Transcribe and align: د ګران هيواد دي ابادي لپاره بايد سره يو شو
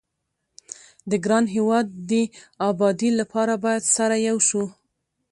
د 1.09 1.11
ګران 1.25 1.45
هيواد 1.55 1.85
دي 2.09 2.23
ابادي 2.69 3.09
لپاره 3.19 3.53
بايد 3.63 3.83
سره 3.95 4.15
يو 4.27 4.37
شو 4.47 4.63